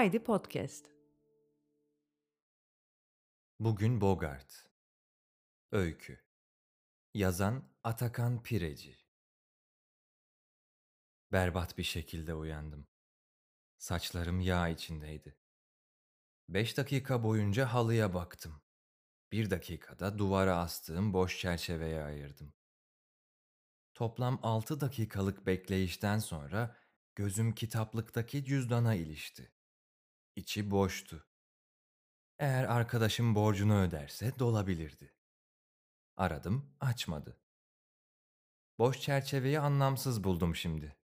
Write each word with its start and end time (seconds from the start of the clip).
Haydi 0.00 0.24
Podcast. 0.24 0.86
Bugün 3.58 4.00
Bogart. 4.00 4.66
Öykü. 5.72 6.24
Yazan 7.14 7.64
Atakan 7.84 8.42
Pireci. 8.42 8.98
Berbat 11.32 11.78
bir 11.78 11.82
şekilde 11.82 12.34
uyandım. 12.34 12.86
Saçlarım 13.78 14.40
yağ 14.40 14.68
içindeydi. 14.68 15.36
Beş 16.48 16.76
dakika 16.76 17.22
boyunca 17.22 17.66
halıya 17.66 18.14
baktım. 18.14 18.62
Bir 19.32 19.50
dakikada 19.50 20.18
duvara 20.18 20.56
astığım 20.56 21.12
boş 21.12 21.38
çerçeveye 21.38 22.02
ayırdım. 22.02 22.52
Toplam 23.94 24.40
altı 24.42 24.80
dakikalık 24.80 25.46
bekleyişten 25.46 26.18
sonra 26.18 26.76
gözüm 27.14 27.54
kitaplıktaki 27.54 28.44
cüzdana 28.44 28.94
ilişti. 28.94 29.52
İçi 30.36 30.70
boştu. 30.70 31.26
Eğer 32.38 32.64
arkadaşım 32.64 33.34
borcunu 33.34 33.80
öderse 33.82 34.38
dolabilirdi. 34.38 35.14
Aradım, 36.16 36.76
açmadı. 36.80 37.40
Boş 38.78 39.00
çerçeveyi 39.00 39.60
anlamsız 39.60 40.24
buldum 40.24 40.56
şimdi. 40.56 40.96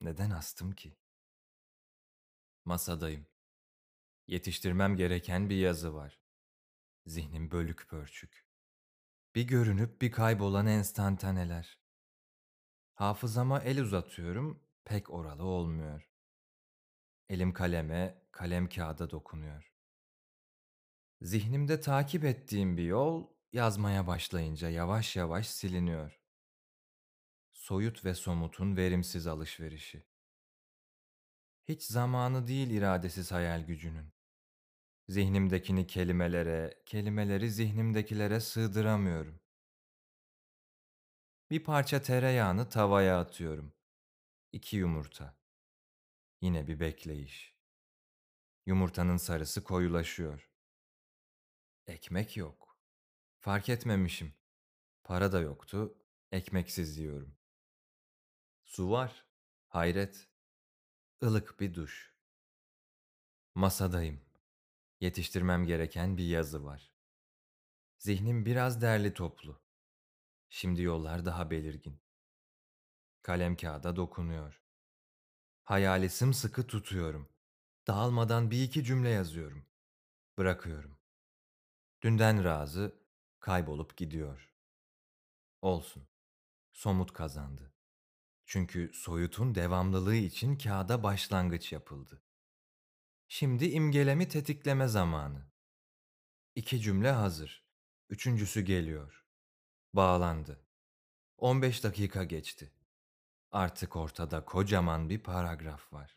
Neden 0.00 0.30
astım 0.30 0.72
ki? 0.72 0.96
Masadayım. 2.64 3.26
Yetiştirmem 4.26 4.96
gereken 4.96 5.50
bir 5.50 5.56
yazı 5.56 5.94
var. 5.94 6.25
Zihnim 7.06 7.50
bölük 7.50 7.88
pörçük. 7.88 8.46
Bir 9.34 9.42
görünüp 9.42 10.02
bir 10.02 10.10
kaybolan 10.12 10.66
enstantaneler. 10.66 11.78
Hafızama 12.94 13.60
el 13.60 13.82
uzatıyorum, 13.82 14.62
pek 14.84 15.10
oralı 15.10 15.44
olmuyor. 15.44 16.10
Elim 17.28 17.52
kaleme, 17.52 18.22
kalem 18.32 18.68
kağıda 18.68 19.10
dokunuyor. 19.10 19.72
Zihnimde 21.20 21.80
takip 21.80 22.24
ettiğim 22.24 22.76
bir 22.76 22.84
yol 22.84 23.30
yazmaya 23.52 24.06
başlayınca 24.06 24.68
yavaş 24.68 25.16
yavaş 25.16 25.48
siliniyor. 25.48 26.20
Soyut 27.52 28.04
ve 28.04 28.14
somutun 28.14 28.76
verimsiz 28.76 29.26
alışverişi. 29.26 30.06
Hiç 31.68 31.82
zamanı 31.82 32.46
değil 32.46 32.70
iradesiz 32.70 33.32
hayal 33.32 33.66
gücünün. 33.66 34.15
Zihnimdekini 35.08 35.86
kelimelere, 35.86 36.82
kelimeleri 36.86 37.50
zihnimdekilere 37.50 38.40
sığdıramıyorum. 38.40 39.40
Bir 41.50 41.64
parça 41.64 42.02
tereyağını 42.02 42.68
tavaya 42.68 43.20
atıyorum. 43.20 43.72
İki 44.52 44.76
yumurta. 44.76 45.38
Yine 46.40 46.66
bir 46.66 46.80
bekleyiş. 46.80 47.56
Yumurtanın 48.66 49.16
sarısı 49.16 49.64
koyulaşıyor. 49.64 50.50
Ekmek 51.86 52.36
yok. 52.36 52.78
Fark 53.38 53.68
etmemişim. 53.68 54.34
Para 55.04 55.32
da 55.32 55.40
yoktu. 55.40 55.98
Ekmeksiz 56.32 56.98
yiyorum. 56.98 57.36
Su 58.64 58.90
var. 58.90 59.26
Hayret. 59.68 60.28
Ilık 61.22 61.60
bir 61.60 61.74
duş. 61.74 62.14
Masadayım. 63.54 64.25
Yetiştirmem 65.00 65.66
gereken 65.66 66.16
bir 66.16 66.24
yazı 66.24 66.64
var. 66.64 66.92
Zihnim 67.98 68.46
biraz 68.46 68.82
derli 68.82 69.14
toplu. 69.14 69.62
Şimdi 70.48 70.82
yollar 70.82 71.24
daha 71.24 71.50
belirgin. 71.50 72.00
Kalem 73.22 73.56
kağıda 73.56 73.96
dokunuyor. 73.96 74.62
Hayali 75.64 76.10
sımsıkı 76.10 76.66
tutuyorum. 76.66 77.28
Dağılmadan 77.86 78.50
bir 78.50 78.62
iki 78.62 78.84
cümle 78.84 79.08
yazıyorum. 79.08 79.66
Bırakıyorum. 80.38 80.98
Dünden 82.02 82.44
razı 82.44 83.02
kaybolup 83.40 83.96
gidiyor. 83.96 84.52
Olsun. 85.62 86.08
Somut 86.72 87.12
kazandı. 87.12 87.72
Çünkü 88.46 88.90
soyutun 88.94 89.54
devamlılığı 89.54 90.14
için 90.14 90.58
kağıda 90.58 91.02
başlangıç 91.02 91.72
yapıldı. 91.72 92.22
Şimdi 93.28 93.66
imgelemi 93.66 94.28
tetikleme 94.28 94.88
zamanı. 94.88 95.46
İki 96.54 96.80
cümle 96.80 97.10
hazır. 97.10 97.66
Üçüncüsü 98.10 98.60
geliyor. 98.60 99.26
Bağlandı. 99.92 100.66
15 101.38 101.84
dakika 101.84 102.24
geçti. 102.24 102.72
Artık 103.50 103.96
ortada 103.96 104.44
kocaman 104.44 105.08
bir 105.10 105.22
paragraf 105.22 105.92
var. 105.92 106.16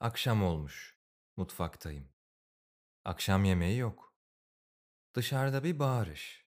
Akşam 0.00 0.42
olmuş. 0.42 0.98
Mutfaktayım. 1.36 2.08
Akşam 3.04 3.44
yemeği 3.44 3.78
yok. 3.78 4.14
Dışarıda 5.14 5.64
bir 5.64 5.78
bağırış. 5.78 6.46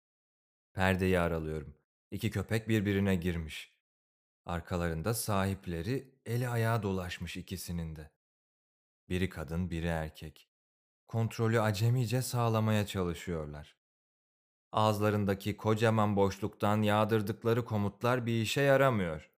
Perdeyi 0.74 1.19
aralıyorum. 1.19 1.78
İki 2.12 2.31
köpek 2.31 2.69
birbirine 2.69 3.16
girmiş. 3.16 3.78
Arkalarında 4.46 5.13
sahipleri 5.13 6.19
eli 6.25 6.50
ayağa 6.50 6.84
dolaşmış 6.84 7.38
ikisinin 7.38 7.96
de. 7.96 8.16
Biri 9.09 9.29
kadın, 9.29 9.69
biri 9.69 9.88
erkek. 9.88 10.50
Kontrolü 11.07 11.62
acemice 11.62 12.22
sağlamaya 12.22 12.85
çalışıyorlar. 12.85 13.78
Ağızlarındaki 14.72 15.57
kocaman 15.57 16.16
boşluktan 16.16 16.81
yağdırdıkları 16.81 17.66
komutlar 17.66 18.25
bir 18.25 18.41
işe 18.41 18.62
yaramıyor. 18.62 19.31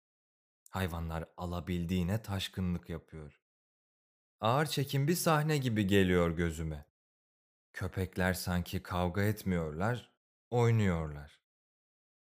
Hayvanlar 0.70 1.26
alabildiğine 1.38 2.22
taşkınlık 2.22 2.90
yapıyor. 2.90 3.42
Ağır 4.40 4.66
çekim 4.66 5.08
bir 5.08 5.16
sahne 5.16 5.58
gibi 5.58 5.88
geliyor 5.88 6.32
gözüme. 6.32 6.86
Köpekler 7.74 8.34
sanki 8.34 8.84
kavga 8.84 9.22
etmiyorlar, 9.22 10.12
oynuyorlar. 10.52 11.42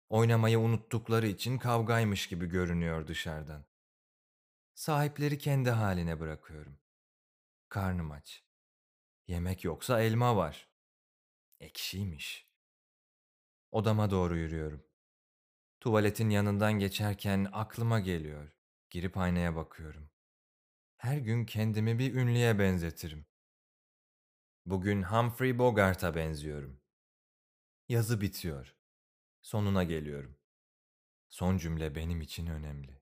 Oynamayı 0.08 0.58
unuttukları 0.58 1.26
için 1.26 1.58
kavgaymış 1.58 2.26
gibi 2.26 2.46
görünüyor 2.46 3.06
dışarıdan. 3.06 3.64
Sahipleri 4.74 5.38
kendi 5.38 5.70
haline 5.70 6.20
bırakıyorum. 6.20 6.81
Karnım 7.72 8.10
aç. 8.10 8.44
Yemek 9.26 9.64
yoksa 9.64 10.00
elma 10.02 10.36
var. 10.36 10.68
Ekşiymiş. 11.60 12.48
Odama 13.70 14.10
doğru 14.10 14.36
yürüyorum. 14.36 14.86
Tuvaletin 15.80 16.30
yanından 16.30 16.72
geçerken 16.72 17.48
aklıma 17.52 18.00
geliyor. 18.00 18.56
Girip 18.90 19.16
aynaya 19.16 19.56
bakıyorum. 19.56 20.10
Her 20.96 21.18
gün 21.18 21.44
kendimi 21.44 21.98
bir 21.98 22.14
ünlüye 22.14 22.58
benzetirim. 22.58 23.26
Bugün 24.66 25.02
Humphrey 25.02 25.58
Bogart'a 25.58 26.14
benziyorum. 26.14 26.80
Yazı 27.88 28.20
bitiyor. 28.20 28.76
Sonuna 29.42 29.84
geliyorum. 29.84 30.38
Son 31.28 31.58
cümle 31.58 31.94
benim 31.94 32.20
için 32.20 32.46
önemli. 32.46 33.01